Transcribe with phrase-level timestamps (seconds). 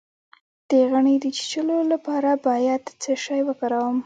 [0.69, 3.97] د غڼې د چیچلو لپاره باید څه شی وکاروم؟